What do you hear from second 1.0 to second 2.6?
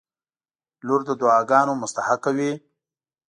د دعاګانو مستحقه وي.